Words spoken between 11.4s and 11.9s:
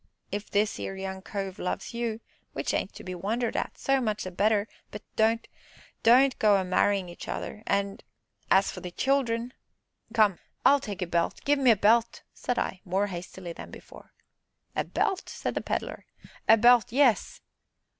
give me a